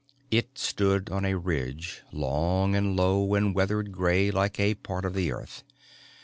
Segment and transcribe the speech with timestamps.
[0.31, 5.13] It stood on a ridge, long and low and weathered gray like a part of
[5.13, 5.63] the earth.